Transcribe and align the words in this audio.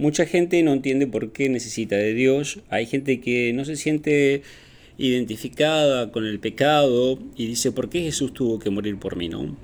Mucha 0.00 0.24
gente 0.24 0.62
no 0.62 0.72
entiende 0.72 1.06
por 1.06 1.30
qué 1.30 1.50
necesita 1.50 1.94
de 1.94 2.14
Dios. 2.14 2.60
Hay 2.70 2.86
gente 2.86 3.20
que 3.20 3.52
no 3.52 3.66
se 3.66 3.76
siente 3.76 4.40
identificada 4.96 6.10
con 6.10 6.24
el 6.24 6.40
pecado 6.40 7.18
y 7.36 7.48
dice, 7.48 7.70
¿por 7.70 7.90
qué 7.90 8.00
Jesús 8.00 8.32
tuvo 8.32 8.58
que 8.58 8.70
morir 8.70 8.98
por 8.98 9.16
mí? 9.16 9.28
¿no? 9.28 9.54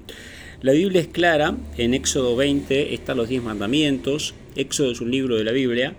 La 0.61 0.73
Biblia 0.73 1.01
es 1.01 1.07
clara, 1.07 1.57
en 1.79 1.95
Éxodo 1.95 2.37
20 2.37 2.93
están 2.93 3.17
los 3.17 3.31
10 3.31 3.45
mandamientos, 3.45 4.35
Éxodo 4.57 4.93
es 4.93 5.01
un 5.01 5.11
libro 5.11 5.39
de 5.39 5.45
la 5.45 5.53
Biblia, 5.53 5.97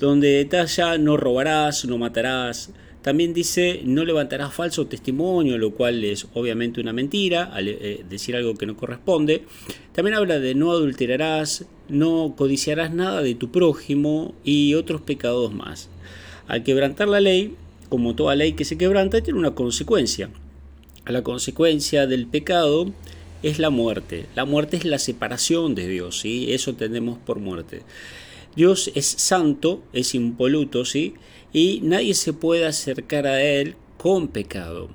donde 0.00 0.30
detalla 0.30 0.98
no 0.98 1.16
robarás, 1.16 1.84
no 1.84 1.96
matarás, 1.96 2.72
también 3.06 3.32
dice 3.32 3.82
no 3.84 4.04
levantarás 4.04 4.52
falso 4.52 4.88
testimonio, 4.88 5.58
lo 5.58 5.70
cual 5.70 6.02
es 6.02 6.26
obviamente 6.34 6.80
una 6.80 6.92
mentira, 6.92 7.54
eh, 7.56 8.04
decir 8.10 8.34
algo 8.34 8.56
que 8.56 8.66
no 8.66 8.76
corresponde. 8.76 9.44
También 9.92 10.16
habla 10.16 10.40
de 10.40 10.56
no 10.56 10.72
adulterarás, 10.72 11.66
no 11.88 12.34
codiciarás 12.36 12.92
nada 12.92 13.22
de 13.22 13.36
tu 13.36 13.52
prójimo 13.52 14.34
y 14.42 14.74
otros 14.74 15.02
pecados 15.02 15.54
más. 15.54 15.88
Al 16.48 16.64
quebrantar 16.64 17.06
la 17.06 17.20
ley, 17.20 17.54
como 17.90 18.16
toda 18.16 18.34
ley 18.34 18.54
que 18.54 18.64
se 18.64 18.76
quebranta, 18.76 19.20
tiene 19.20 19.38
una 19.38 19.54
consecuencia. 19.54 20.28
La 21.06 21.22
consecuencia 21.22 22.08
del 22.08 22.26
pecado 22.26 22.90
es 23.44 23.60
la 23.60 23.70
muerte. 23.70 24.26
La 24.34 24.44
muerte 24.44 24.78
es 24.78 24.84
la 24.84 24.98
separación 24.98 25.76
de 25.76 25.86
Dios, 25.86 26.18
¿sí? 26.18 26.52
Eso 26.52 26.74
tenemos 26.74 27.18
por 27.18 27.38
muerte. 27.38 27.82
Dios 28.56 28.90
es 28.94 29.06
santo, 29.06 29.82
es 29.92 30.14
impoluto, 30.14 30.84
¿sí? 30.84 31.14
y 31.52 31.80
nadie 31.82 32.14
se 32.14 32.32
puede 32.32 32.66
acercar 32.66 33.26
a 33.26 33.42
Él 33.42 33.76
con 33.96 34.28
pecado. 34.28 34.90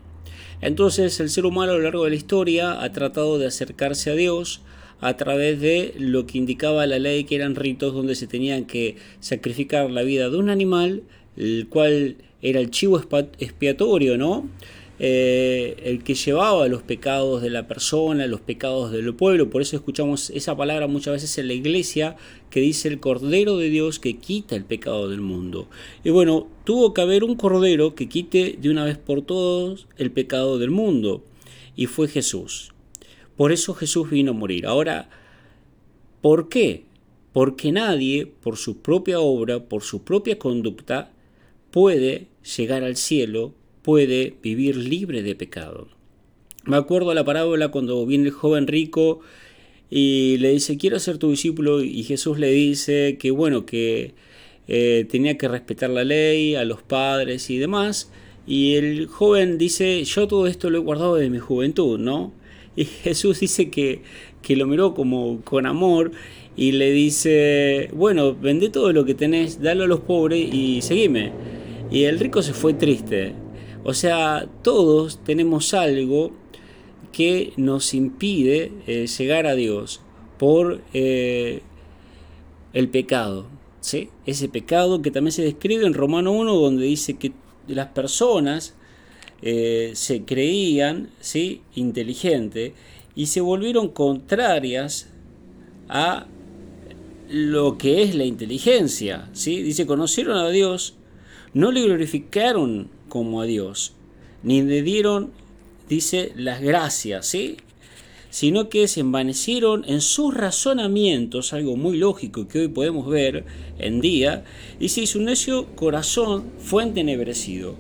Entonces 0.61 1.19
el 1.19 1.29
ser 1.29 1.45
humano 1.45 1.71
a 1.71 1.75
lo 1.75 1.81
largo 1.81 2.03
de 2.03 2.11
la 2.11 2.15
historia 2.15 2.83
ha 2.83 2.91
tratado 2.91 3.39
de 3.39 3.47
acercarse 3.47 4.11
a 4.11 4.15
Dios 4.15 4.61
a 4.99 5.17
través 5.17 5.59
de 5.59 5.95
lo 5.97 6.27
que 6.27 6.37
indicaba 6.37 6.85
la 6.85 6.99
ley, 6.99 7.23
que 7.23 7.35
eran 7.35 7.55
ritos 7.55 7.95
donde 7.95 8.13
se 8.13 8.27
tenían 8.27 8.65
que 8.65 8.97
sacrificar 9.19 9.89
la 9.89 10.03
vida 10.03 10.29
de 10.29 10.37
un 10.37 10.51
animal, 10.51 11.01
el 11.35 11.67
cual 11.67 12.17
era 12.43 12.59
el 12.59 12.69
chivo 12.69 13.01
expiatorio, 13.39 14.17
¿no? 14.17 14.47
Eh, 15.03 15.81
el 15.83 16.03
que 16.03 16.13
llevaba 16.13 16.67
los 16.67 16.83
pecados 16.83 17.41
de 17.41 17.49
la 17.49 17.67
persona, 17.67 18.27
los 18.27 18.39
pecados 18.39 18.91
del 18.91 19.15
pueblo. 19.15 19.49
Por 19.49 19.63
eso 19.63 19.75
escuchamos 19.75 20.29
esa 20.29 20.55
palabra 20.55 20.85
muchas 20.85 21.13
veces 21.13 21.39
en 21.39 21.47
la 21.47 21.53
iglesia 21.53 22.17
que 22.51 22.59
dice 22.59 22.87
el 22.87 22.99
Cordero 22.99 23.57
de 23.57 23.71
Dios 23.71 23.97
que 23.97 24.17
quita 24.17 24.55
el 24.55 24.63
pecado 24.63 25.09
del 25.09 25.21
mundo. 25.21 25.67
Y 26.03 26.11
bueno, 26.11 26.47
tuvo 26.65 26.93
que 26.93 27.01
haber 27.01 27.23
un 27.23 27.35
Cordero 27.35 27.95
que 27.95 28.07
quite 28.07 28.59
de 28.61 28.69
una 28.69 28.85
vez 28.85 28.99
por 28.99 29.23
todos 29.23 29.87
el 29.97 30.11
pecado 30.11 30.59
del 30.59 30.69
mundo. 30.69 31.23
Y 31.75 31.87
fue 31.87 32.07
Jesús. 32.07 32.71
Por 33.35 33.51
eso 33.51 33.73
Jesús 33.73 34.07
vino 34.11 34.33
a 34.33 34.35
morir. 34.35 34.67
Ahora, 34.67 35.09
¿por 36.21 36.47
qué? 36.47 36.83
Porque 37.33 37.71
nadie, 37.71 38.27
por 38.27 38.55
su 38.55 38.83
propia 38.83 39.19
obra, 39.19 39.63
por 39.63 39.81
su 39.81 40.03
propia 40.03 40.37
conducta, 40.37 41.11
puede 41.71 42.27
llegar 42.55 42.83
al 42.83 42.97
cielo 42.97 43.55
puede 43.81 44.35
vivir 44.41 44.75
libre 44.75 45.23
de 45.23 45.35
pecado. 45.35 45.87
Me 46.65 46.77
acuerdo 46.77 47.13
la 47.13 47.25
parábola 47.25 47.69
cuando 47.69 48.05
viene 48.05 48.25
el 48.25 48.31
joven 48.31 48.67
rico 48.67 49.21
y 49.89 50.37
le 50.37 50.51
dice, 50.51 50.77
quiero 50.77 50.99
ser 50.99 51.17
tu 51.17 51.31
discípulo, 51.31 51.83
y 51.83 52.03
Jesús 52.03 52.39
le 52.39 52.51
dice 52.51 53.17
que 53.19 53.31
bueno, 53.31 53.65
que 53.65 54.13
eh, 54.67 55.05
tenía 55.09 55.37
que 55.37 55.47
respetar 55.47 55.89
la 55.89 56.03
ley, 56.03 56.55
a 56.55 56.63
los 56.63 56.81
padres 56.81 57.49
y 57.49 57.57
demás, 57.57 58.11
y 58.47 58.75
el 58.75 59.07
joven 59.07 59.57
dice, 59.57 60.03
yo 60.03 60.27
todo 60.27 60.47
esto 60.47 60.69
lo 60.69 60.77
he 60.77 60.81
guardado 60.81 61.15
de 61.15 61.29
mi 61.29 61.39
juventud, 61.39 61.99
¿no? 61.99 62.31
Y 62.75 62.85
Jesús 63.03 63.39
dice 63.41 63.69
que, 63.69 64.01
que 64.41 64.55
lo 64.55 64.65
miró 64.65 64.93
como 64.93 65.41
con 65.41 65.65
amor 65.65 66.11
y 66.55 66.73
le 66.73 66.91
dice, 66.91 67.89
bueno, 67.93 68.35
vende 68.35 68.69
todo 68.69 68.93
lo 68.93 69.03
que 69.03 69.13
tenés, 69.13 69.61
dalo 69.61 69.83
a 69.83 69.87
los 69.87 70.01
pobres 70.01 70.53
y 70.53 70.81
seguime. 70.81 71.31
Y 71.91 72.03
el 72.03 72.19
rico 72.19 72.41
se 72.41 72.53
fue 72.53 72.73
triste. 72.73 73.33
O 73.83 73.93
sea, 73.93 74.47
todos 74.63 75.23
tenemos 75.23 75.73
algo 75.73 76.31
que 77.11 77.53
nos 77.57 77.93
impide 77.93 78.71
eh, 78.87 79.07
llegar 79.07 79.47
a 79.47 79.55
Dios 79.55 80.01
por 80.37 80.81
eh, 80.93 81.61
el 82.73 82.89
pecado. 82.89 83.47
¿sí? 83.81 84.09
Ese 84.25 84.49
pecado 84.49 85.01
que 85.01 85.11
también 85.11 85.31
se 85.31 85.43
describe 85.43 85.85
en 85.85 85.93
Romano 85.93 86.31
1, 86.31 86.55
donde 86.55 86.85
dice 86.85 87.17
que 87.17 87.31
las 87.67 87.87
personas 87.87 88.75
eh, 89.41 89.91
se 89.95 90.23
creían 90.23 91.09
¿sí? 91.19 91.61
inteligentes 91.75 92.73
y 93.15 93.25
se 93.25 93.41
volvieron 93.41 93.89
contrarias 93.89 95.09
a 95.89 96.27
lo 97.29 97.77
que 97.77 98.03
es 98.03 98.15
la 98.15 98.25
inteligencia. 98.25 99.29
¿sí? 99.33 99.61
Dice, 99.63 99.85
conocieron 99.85 100.37
a 100.37 100.49
Dios, 100.49 100.95
no 101.53 101.71
le 101.71 101.81
glorificaron 101.81 102.89
como 103.11 103.41
a 103.41 103.45
Dios, 103.45 103.91
ni 104.41 104.61
le 104.61 104.81
dieron, 104.83 105.31
dice, 105.89 106.31
las 106.37 106.61
gracias, 106.61 107.25
¿sí? 107.25 107.57
sino 108.29 108.69
que 108.69 108.87
se 108.87 109.01
envanecieron 109.01 109.83
en 109.85 109.99
sus 109.99 110.33
razonamientos, 110.33 111.51
algo 111.51 111.75
muy 111.75 111.97
lógico 111.97 112.47
que 112.47 112.61
hoy 112.61 112.67
podemos 112.69 113.09
ver 113.09 113.43
en 113.77 113.99
día, 113.99 114.45
y 114.79 114.85
hizo 114.85 115.19
un 115.19 115.25
necio 115.25 115.67
corazón 115.75 116.45
fue 116.57 116.83
entenebrecido. 116.83 117.75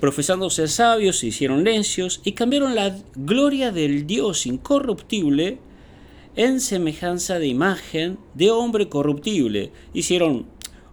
Profesando 0.00 0.50
ser 0.50 0.68
sabios, 0.68 1.18
se 1.18 1.28
hicieron 1.28 1.62
necios 1.62 2.20
y 2.24 2.32
cambiaron 2.32 2.74
la 2.74 2.98
gloria 3.14 3.70
del 3.70 4.08
Dios 4.08 4.46
incorruptible 4.46 5.58
en 6.34 6.60
semejanza 6.60 7.38
de 7.38 7.46
imagen 7.46 8.18
de 8.34 8.50
hombre 8.50 8.88
corruptible. 8.88 9.70
Hicieron 9.94 10.46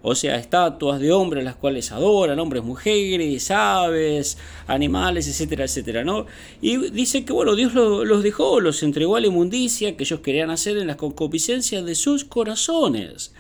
o 0.03 0.15
sea, 0.15 0.37
estatuas 0.37 0.99
de 0.99 1.11
hombres 1.11 1.43
las 1.43 1.55
cuales 1.55 1.91
adoran, 1.91 2.39
hombres, 2.39 2.63
mujeres, 2.63 3.51
aves, 3.51 4.37
animales, 4.67 5.27
etcétera, 5.27 5.65
etcétera, 5.65 6.03
¿no? 6.03 6.25
Y 6.61 6.89
dice 6.89 7.23
que, 7.23 7.33
bueno, 7.33 7.55
Dios 7.55 7.73
los 7.73 8.23
dejó, 8.23 8.59
los 8.59 8.81
entregó 8.81 9.15
a 9.15 9.21
la 9.21 9.27
inmundicia 9.27 9.95
que 9.95 10.03
ellos 10.03 10.21
querían 10.21 10.49
hacer 10.49 10.77
en 10.77 10.87
las 10.87 10.95
concupiscencias 10.95 11.85
de 11.85 11.95
sus 11.95 12.25
corazones. 12.25 13.33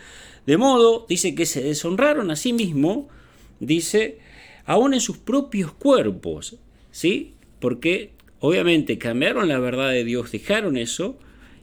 De 0.45 0.57
modo, 0.57 1.05
dice 1.09 1.33
que 1.33 1.45
se 1.45 1.63
deshonraron 1.63 2.29
a 2.29 2.35
sí 2.35 2.53
mismo, 2.53 3.09
dice, 3.59 4.19
aún 4.65 4.93
en 4.93 5.01
sus 5.01 5.17
propios 5.17 5.71
cuerpos, 5.71 6.57
¿sí? 6.91 7.33
Porque 7.59 8.11
obviamente 8.39 8.99
cambiaron 8.99 9.47
la 9.47 9.59
verdad 9.59 9.89
de 9.89 10.03
Dios, 10.03 10.31
dejaron 10.31 10.77
eso, 10.77 11.17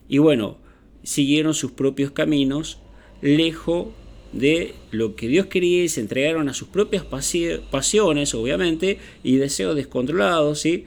y 0.08 0.18
bueno, 0.18 0.58
siguieron 1.04 1.54
sus 1.54 1.72
propios 1.72 2.10
caminos, 2.10 2.80
lejos 3.20 3.88
de 4.32 4.74
lo 4.90 5.16
que 5.16 5.28
Dios 5.28 5.46
quería 5.46 5.84
y 5.84 5.88
se 5.88 6.00
entregaron 6.00 6.48
a 6.48 6.54
sus 6.54 6.68
propias 6.68 7.04
pasiones, 7.04 8.34
obviamente, 8.34 8.98
y 9.22 9.36
deseos 9.36 9.74
descontrolados, 9.74 10.60
¿sí? 10.60 10.84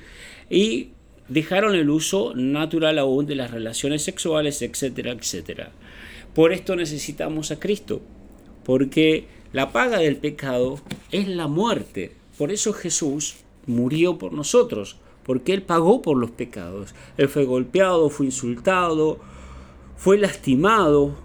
Y 0.50 0.90
dejaron 1.28 1.76
el 1.76 1.90
uso 1.90 2.34
natural 2.36 3.00
aún 3.00 3.26
de 3.26 3.36
las 3.36 3.52
relaciones 3.52 4.04
sexuales, 4.04 4.62
etcétera, 4.62 5.12
etcétera. 5.12 5.72
Por 6.36 6.54
esto 6.54 6.76
necesitamos 6.76 7.52
a 7.52 7.60
Cristo, 7.60 8.02
porque 8.64 9.26
la 9.54 9.72
paga 9.72 10.00
del 10.00 10.18
pecado 10.18 10.80
es 11.12 11.28
la 11.28 11.48
muerte. 11.48 12.12
Por 12.38 12.52
eso 12.52 12.74
Jesús 12.74 13.38
murió 13.66 14.18
por 14.18 14.34
nosotros, 14.34 14.98
porque 15.24 15.54
Él 15.54 15.62
pagó 15.62 16.02
por 16.02 16.18
los 16.18 16.32
pecados. 16.32 16.94
Él 17.18 17.28
fue 17.28 17.46
golpeado, 17.46 18.10
fue 18.10 18.28
insultado, 18.28 19.20
fue 19.98 20.18
lastimado, 20.18 21.18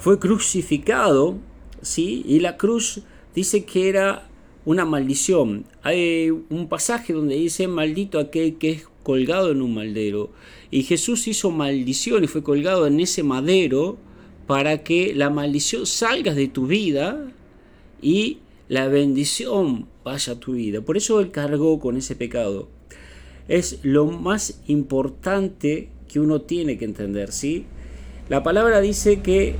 fue 0.00 0.18
crucificado, 0.18 1.36
¿sí? 1.82 2.24
Y 2.26 2.40
la 2.40 2.56
cruz 2.56 3.02
dice 3.34 3.66
que 3.66 3.90
era 3.90 4.28
una 4.64 4.86
maldición. 4.86 5.66
Hay 5.82 6.30
un 6.30 6.68
pasaje 6.68 7.12
donde 7.12 7.36
dice, 7.36 7.68
maldito 7.68 8.18
aquel 8.18 8.56
que 8.56 8.70
es 8.70 8.88
colgado 9.02 9.50
en 9.50 9.60
un 9.60 9.74
maldero. 9.74 10.30
Y 10.70 10.84
Jesús 10.84 11.28
hizo 11.28 11.50
maldición 11.50 12.24
y 12.24 12.28
fue 12.28 12.42
colgado 12.42 12.86
en 12.86 12.98
ese 12.98 13.22
madero 13.22 13.98
para 14.46 14.82
que 14.82 15.14
la 15.14 15.28
maldición 15.28 15.84
salga 15.84 16.32
de 16.32 16.48
tu 16.48 16.66
vida 16.66 17.30
y 18.00 18.38
la 18.68 18.88
bendición 18.88 19.86
vaya 20.02 20.32
a 20.32 20.40
tu 20.40 20.52
vida. 20.52 20.80
Por 20.80 20.96
eso 20.96 21.20
Él 21.20 21.30
cargó 21.30 21.78
con 21.78 21.98
ese 21.98 22.16
pecado. 22.16 22.70
Es 23.48 23.80
lo 23.82 24.06
más 24.06 24.62
importante 24.66 25.90
que 26.08 26.20
uno 26.20 26.40
tiene 26.40 26.78
que 26.78 26.86
entender, 26.86 27.32
¿sí? 27.32 27.66
La 28.30 28.42
palabra 28.42 28.80
dice 28.80 29.20
que 29.20 29.56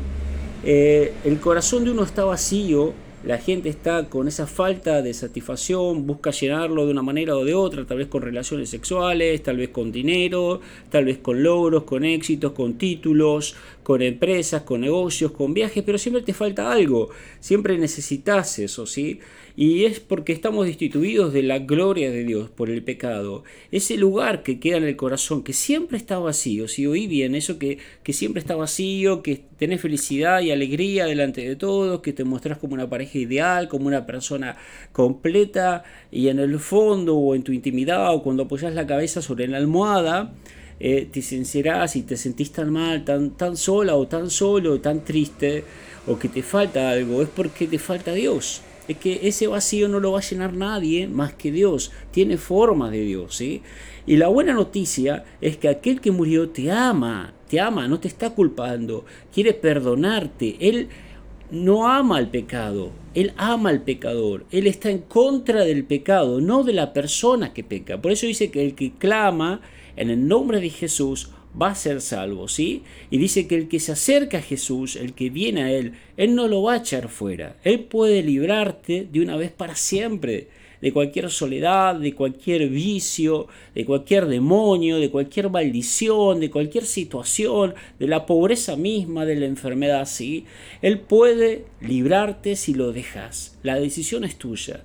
eh, 0.65 1.15
el 1.25 1.41
corazón 1.41 1.85
de 1.85 1.91
uno 1.91 2.03
está 2.03 2.25
vacío 2.25 2.93
la 3.23 3.37
gente 3.37 3.69
está 3.69 4.09
con 4.09 4.29
esa 4.29 4.47
falta 4.47 5.03
de 5.03 5.13
satisfacción, 5.13 6.07
busca 6.07 6.31
llenarlo 6.31 6.87
de 6.87 6.93
una 6.93 7.03
manera 7.03 7.37
o 7.37 7.45
de 7.45 7.53
otra, 7.53 7.85
tal 7.85 7.99
vez 7.99 8.09
con 8.09 8.23
relaciones 8.23 8.71
sexuales, 8.71 9.43
tal 9.43 9.59
vez 9.59 9.69
con 9.69 9.93
dinero, 9.93 10.61
tal 10.89 11.05
vez 11.05 11.19
con 11.19 11.43
logros, 11.43 11.85
con 11.85 12.05
éxitos, 12.05 12.53
con 12.53 12.79
títulos, 12.79 13.57
con 13.83 14.01
empresas, 14.01 14.63
con 14.63 14.81
negocios, 14.81 15.33
con 15.33 15.53
viajes, 15.53 15.83
pero 15.85 15.99
siempre 15.99 16.23
te 16.23 16.33
falta 16.33 16.73
algo, 16.73 17.11
siempre 17.41 17.77
necesitas 17.77 18.59
eso, 18.59 18.87
¿sí? 18.87 19.21
Y 19.57 19.85
es 19.85 20.01
porque 20.01 20.33
estamos 20.33 20.65
destituidos 20.65 21.33
de 21.33 21.43
la 21.43 21.59
gloria 21.59 22.11
de 22.11 22.25
Dios 22.25 22.49
por 22.49 22.71
el 22.71 22.83
pecado. 22.83 23.43
Ese 23.71 23.97
lugar 23.97 24.43
que 24.43 24.61
queda 24.61 24.79
en 24.79 24.85
el 24.85 24.97
corazón, 24.97 25.43
que 25.43 25.53
siempre 25.53 25.99
está 25.99 26.19
vacío, 26.19 26.69
si 26.69 26.87
oí 26.87 27.07
bien, 27.07 27.35
eso 27.35 27.59
que, 27.59 27.79
que 28.03 28.13
siempre 28.13 28.41
está 28.41 28.55
vacío, 28.55 29.23
que 29.23 29.43
tenés 29.59 29.81
felicidad 29.81 30.41
y 30.41 30.51
alegría 30.51 31.05
delante 31.05 31.47
de 31.47 31.57
todos, 31.57 32.01
que 32.01 32.13
te 32.13 32.25
mostrás 32.25 32.59
como 32.59 32.75
una 32.75 32.89
pareja 32.89 33.10
ideal, 33.19 33.69
como 33.69 33.87
una 33.87 34.07
persona 34.07 34.57
completa, 34.93 35.85
y 36.11 36.29
en 36.29 36.39
el 36.39 36.59
fondo 36.59 37.17
o 37.17 37.35
en 37.35 37.43
tu 37.43 37.53
intimidad 37.53 38.15
o 38.15 38.23
cuando 38.23 38.45
apoyas 38.45 38.75
la 38.75 38.87
cabeza 38.87 39.23
sobre 39.23 39.49
la 39.49 39.57
almohada, 39.57 40.33
eh, 40.79 41.09
te 41.11 41.23
sincerás 41.23 41.97
y 41.97 42.03
te 42.03 42.17
sentís 42.17 42.53
tan 42.53 42.71
mal, 42.71 43.05
tan, 43.05 43.31
tan 43.31 43.57
sola 43.57 43.97
o 43.97 44.07
tan 44.07 44.31
solo, 44.31 44.81
tan 44.81 45.05
triste, 45.05 45.65
o 46.07 46.19
que 46.19 46.29
te 46.29 46.43
falta 46.43 46.91
algo, 46.91 47.23
es 47.23 47.29
porque 47.29 47.67
te 47.67 47.79
falta 47.79 48.13
Dios 48.13 48.63
es 48.91 48.97
que 48.97 49.21
ese 49.23 49.47
vacío 49.47 49.89
no 49.89 50.01
lo 50.01 50.11
va 50.11 50.19
a 50.19 50.23
llenar 50.23 50.53
nadie 50.53 51.07
más 51.07 51.33
que 51.33 51.53
Dios. 51.53 51.93
Tiene 52.11 52.37
forma 52.37 52.91
de 52.91 53.03
Dios, 53.03 53.37
¿sí? 53.37 53.63
Y 54.05 54.17
la 54.17 54.27
buena 54.27 54.53
noticia 54.53 55.25
es 55.41 55.57
que 55.59 55.69
aquel 55.69 56.01
que 56.01 56.11
murió 56.11 56.49
te 56.49 56.73
ama, 56.73 57.33
te 57.49 57.61
ama, 57.61 57.87
no 57.87 58.01
te 58.01 58.09
está 58.09 58.31
culpando, 58.31 59.05
quiere 59.33 59.55
perdonarte. 59.55 60.57
Él 60.59 60.89
no 61.51 61.89
ama 61.89 62.19
al 62.19 62.31
pecado, 62.31 62.91
él 63.15 63.33
ama 63.37 63.71
al 63.71 63.83
pecador, 63.83 64.47
él 64.51 64.67
está 64.67 64.91
en 64.91 64.99
contra 64.99 65.65
del 65.65 65.85
pecado, 65.85 66.41
no 66.41 66.63
de 66.63 66.73
la 66.73 66.93
persona 66.93 67.53
que 67.53 67.65
peca. 67.65 68.01
Por 68.01 68.13
eso 68.13 68.27
dice 68.27 68.51
que 68.51 68.65
el 68.65 68.75
que 68.75 68.93
clama 68.93 69.61
en 69.97 70.11
el 70.11 70.29
nombre 70.29 70.61
de 70.61 70.71
Jesús 70.71 71.31
va 71.61 71.71
a 71.71 71.75
ser 71.75 72.01
salvo, 72.01 72.49
¿sí? 72.49 72.83
Y 73.11 73.19
dice 73.19 73.47
que 73.47 73.57
el 73.57 73.69
que 73.69 73.81
se 73.81 73.93
acerca 73.93 74.39
a 74.39 74.43
Jesús, 74.43 74.97
el 74.97 75.15
que 75.15 75.31
viene 75.31 75.63
a 75.63 75.73
Él, 75.73 75.95
Él 76.17 76.35
no 76.35 76.47
lo 76.47 76.63
va 76.63 76.75
a 76.75 76.79
echar 76.79 77.09
fuera. 77.09 77.57
Él 77.65 77.81
puede 77.81 78.23
librarte 78.23 79.09
de 79.11 79.21
una 79.21 79.37
vez 79.37 79.51
para 79.51 79.75
siempre 79.75 80.49
de 80.81 80.93
cualquier 80.93 81.31
soledad, 81.31 81.97
de 81.97 82.15
cualquier 82.15 82.69
vicio, 82.69 83.47
de 83.75 83.85
cualquier 83.85 84.27
demonio, 84.27 84.99
de 84.99 85.11
cualquier 85.11 85.51
maldición, 85.51 86.41
de 86.41 86.51
cualquier 86.51 86.85
situación, 86.85 87.75
de 87.99 88.09
la 88.09 88.27
pobreza 88.27 88.77
misma, 88.77 89.25
de 89.25 89.37
la 89.37 89.47
enfermedad, 89.47 90.07
¿sí? 90.07 90.47
Él 90.83 91.01
puede 91.01 91.65
librarte 91.81 92.57
si 92.57 92.75
lo 92.75 92.93
dejas. 92.93 93.59
La 93.63 93.79
decisión 93.79 94.25
es 94.25 94.37
tuya. 94.37 94.85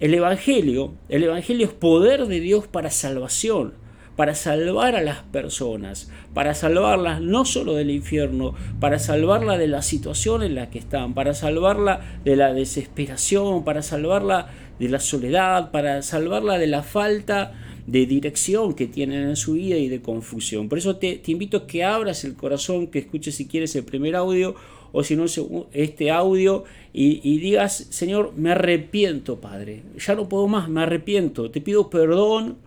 El 0.00 0.14
Evangelio, 0.14 0.94
el 1.08 1.24
Evangelio 1.24 1.66
es 1.66 1.72
poder 1.72 2.26
de 2.26 2.40
Dios 2.40 2.66
para 2.66 2.90
salvación 2.90 3.87
para 4.18 4.34
salvar 4.34 4.96
a 4.96 5.00
las 5.00 5.18
personas, 5.18 6.10
para 6.34 6.52
salvarlas 6.52 7.20
no 7.20 7.44
solo 7.44 7.74
del 7.74 7.92
infierno, 7.92 8.52
para 8.80 8.98
salvarla 8.98 9.56
de 9.56 9.68
la 9.68 9.80
situación 9.80 10.42
en 10.42 10.56
la 10.56 10.70
que 10.70 10.80
están, 10.80 11.14
para 11.14 11.34
salvarla 11.34 12.00
de 12.24 12.34
la 12.34 12.52
desesperación, 12.52 13.62
para 13.62 13.80
salvarla 13.80 14.50
de 14.80 14.88
la 14.88 14.98
soledad, 14.98 15.70
para 15.70 16.02
salvarla 16.02 16.58
de 16.58 16.66
la 16.66 16.82
falta 16.82 17.52
de 17.86 18.06
dirección 18.06 18.74
que 18.74 18.88
tienen 18.88 19.22
en 19.22 19.36
su 19.36 19.52
vida 19.52 19.76
y 19.76 19.86
de 19.86 20.02
confusión. 20.02 20.68
Por 20.68 20.78
eso 20.78 20.96
te, 20.96 21.22
invito 21.28 21.58
a 21.58 21.66
que 21.68 21.84
abras 21.84 22.24
el 22.24 22.34
corazón, 22.34 22.88
que 22.88 22.98
escuches 22.98 23.36
si 23.36 23.46
quieres 23.46 23.76
el 23.76 23.84
primer 23.84 24.16
audio 24.16 24.56
o 24.90 25.04
si 25.04 25.14
no 25.14 25.26
este 25.72 26.10
audio 26.10 26.64
y, 26.92 27.20
y, 27.22 27.38
digas, 27.38 27.86
Señor, 27.90 28.32
me 28.36 28.50
arrepiento, 28.50 29.40
Padre, 29.40 29.84
ya 29.96 30.16
no 30.16 30.28
puedo 30.28 30.48
más, 30.48 30.68
me 30.68 30.82
arrepiento, 30.82 31.52
te 31.52 31.60
pido 31.60 31.88
perdón 31.88 32.66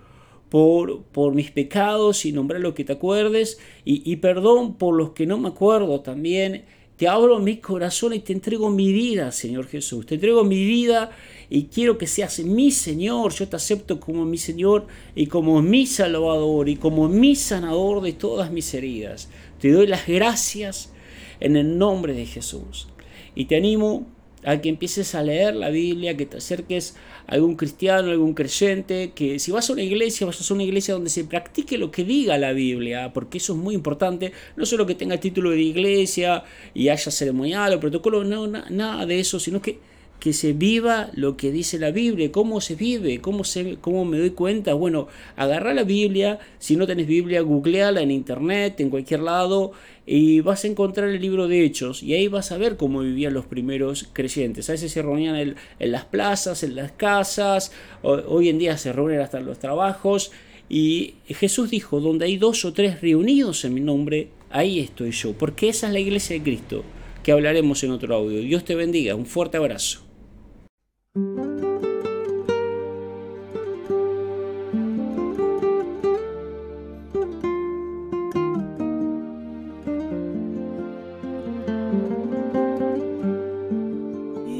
por, 0.51 1.03
por 1.03 1.33
mis 1.33 1.49
pecados 1.49 2.25
y 2.25 2.33
nombrar 2.33 2.59
lo 2.59 2.73
que 2.73 2.83
te 2.83 2.91
acuerdes 2.91 3.57
y, 3.85 4.17
perdón 4.17 4.75
por 4.75 4.97
los 4.97 5.11
que 5.11 5.25
no 5.25 5.37
me 5.37 5.47
acuerdo 5.47 6.01
también. 6.01 6.65
Te 6.97 7.07
abro 7.07 7.39
mi 7.39 7.57
corazón 7.57 8.13
y 8.13 8.19
te 8.19 8.33
entrego 8.33 8.69
mi 8.69 8.91
vida, 8.91 9.31
Señor 9.31 9.67
Jesús. 9.67 10.05
Te 10.05 10.15
entrego 10.15 10.43
mi 10.43 10.65
vida 10.65 11.11
y 11.49 11.67
quiero 11.67 11.97
que 11.97 12.05
seas 12.05 12.39
mi 12.39 12.69
Señor. 12.69 13.31
Yo 13.31 13.47
te 13.47 13.55
acepto 13.55 13.97
como 14.01 14.25
mi 14.25 14.37
Señor 14.37 14.87
y 15.15 15.27
como 15.27 15.61
mi 15.61 15.85
Salvador 15.85 16.67
y 16.67 16.75
como 16.75 17.07
mi 17.07 17.37
sanador 17.37 18.01
de 18.01 18.11
todas 18.11 18.51
mis 18.51 18.73
heridas. 18.73 19.29
Te 19.57 19.71
doy 19.71 19.87
las 19.87 20.05
gracias 20.05 20.91
en 21.39 21.55
el 21.55 21.77
nombre 21.77 22.13
de 22.13 22.25
Jesús. 22.25 22.89
Y 23.35 23.45
te 23.45 23.55
animo 23.55 24.05
a 24.43 24.59
que 24.59 24.69
empieces 24.69 25.15
a 25.15 25.23
leer 25.23 25.55
la 25.55 25.69
Biblia, 25.69 26.17
que 26.17 26.25
te 26.25 26.37
acerques 26.37 26.95
a 27.27 27.33
algún 27.33 27.55
cristiano, 27.55 28.11
algún 28.11 28.33
creyente, 28.33 29.11
que 29.13 29.39
si 29.39 29.51
vas 29.51 29.69
a 29.69 29.73
una 29.73 29.83
iglesia, 29.83 30.25
vas 30.27 30.49
a 30.49 30.53
una 30.53 30.63
iglesia 30.63 30.93
donde 30.93 31.09
se 31.09 31.23
practique 31.23 31.77
lo 31.77 31.91
que 31.91 32.03
diga 32.03 32.37
la 32.37 32.53
Biblia, 32.53 33.11
porque 33.13 33.37
eso 33.37 33.53
es 33.53 33.59
muy 33.59 33.75
importante, 33.75 34.33
no 34.55 34.65
solo 34.65 34.85
que 34.85 34.95
tenga 34.95 35.17
título 35.17 35.51
de 35.51 35.61
iglesia 35.61 36.43
y 36.73 36.89
haya 36.89 37.11
ceremonial 37.11 37.73
o 37.73 37.79
protocolo, 37.79 38.23
no, 38.23 38.47
nada 38.47 39.05
de 39.05 39.19
eso, 39.19 39.39
sino 39.39 39.61
que 39.61 39.79
que 40.21 40.33
se 40.33 40.53
viva 40.53 41.09
lo 41.15 41.35
que 41.35 41.51
dice 41.51 41.79
la 41.79 41.89
Biblia. 41.89 42.31
¿Cómo 42.31 42.61
se 42.61 42.75
vive? 42.75 43.19
¿Cómo, 43.21 43.43
se, 43.43 43.77
cómo 43.81 44.05
me 44.05 44.19
doy 44.19 44.29
cuenta? 44.29 44.75
Bueno, 44.75 45.07
agarra 45.35 45.73
la 45.73 45.83
Biblia, 45.83 46.37
si 46.59 46.75
no 46.75 46.85
tenés 46.85 47.07
Biblia, 47.07 47.41
googleala 47.41 48.03
en 48.03 48.11
internet, 48.11 48.79
en 48.81 48.91
cualquier 48.91 49.21
lado, 49.21 49.71
y 50.05 50.41
vas 50.41 50.63
a 50.63 50.67
encontrar 50.67 51.09
el 51.09 51.19
libro 51.19 51.47
de 51.47 51.65
Hechos, 51.65 52.03
y 52.03 52.13
ahí 52.13 52.27
vas 52.27 52.51
a 52.51 52.59
ver 52.59 52.77
cómo 52.77 52.99
vivían 52.99 53.33
los 53.33 53.47
primeros 53.47 54.09
creyentes. 54.13 54.69
A 54.69 54.73
veces 54.73 54.91
se 54.91 55.01
reunían 55.01 55.35
en, 55.79 55.91
las 55.91 56.05
plazas, 56.05 56.61
en 56.61 56.75
las 56.75 56.91
casas, 56.91 57.71
hoy 58.03 58.49
en 58.49 58.59
día 58.59 58.77
se 58.77 58.93
reúnen 58.93 59.21
hasta 59.21 59.39
en 59.39 59.47
los 59.47 59.57
trabajos, 59.57 60.31
y 60.69 61.15
Jesús 61.29 61.71
dijo, 61.71 61.99
donde 61.99 62.25
hay 62.25 62.37
dos 62.37 62.63
o 62.63 62.73
tres 62.73 63.01
reunidos 63.01 63.65
en 63.65 63.73
mi 63.73 63.81
nombre, 63.81 64.27
ahí 64.51 64.81
estoy 64.81 65.13
yo, 65.13 65.33
porque 65.33 65.69
esa 65.69 65.87
es 65.87 65.93
la 65.93 65.99
iglesia 65.99 66.35
de 66.35 66.43
Cristo, 66.43 66.83
que 67.23 67.31
hablaremos 67.31 67.83
en 67.83 67.89
otro 67.89 68.13
audio. 68.13 68.39
Dios 68.39 68.63
te 68.63 68.75
bendiga, 68.75 69.15
un 69.15 69.25
fuerte 69.25 69.57
abrazo. 69.57 70.10